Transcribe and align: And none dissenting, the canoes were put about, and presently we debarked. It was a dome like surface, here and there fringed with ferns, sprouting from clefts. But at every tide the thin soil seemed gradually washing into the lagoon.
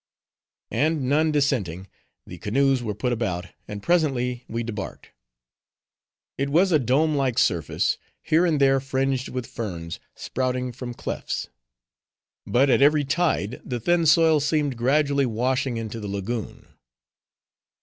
And 0.71 1.07
none 1.07 1.31
dissenting, 1.31 1.87
the 2.25 2.39
canoes 2.39 2.81
were 2.81 2.95
put 2.95 3.13
about, 3.13 3.45
and 3.67 3.83
presently 3.83 4.45
we 4.47 4.63
debarked. 4.63 5.11
It 6.39 6.49
was 6.49 6.71
a 6.71 6.79
dome 6.79 7.13
like 7.13 7.37
surface, 7.37 7.99
here 8.23 8.43
and 8.43 8.59
there 8.59 8.79
fringed 8.79 9.29
with 9.29 9.45
ferns, 9.45 9.99
sprouting 10.15 10.71
from 10.71 10.95
clefts. 10.95 11.49
But 12.47 12.67
at 12.67 12.81
every 12.81 13.03
tide 13.05 13.61
the 13.63 13.79
thin 13.79 14.07
soil 14.07 14.39
seemed 14.39 14.75
gradually 14.75 15.27
washing 15.27 15.77
into 15.77 15.99
the 15.99 16.07
lagoon. 16.07 16.65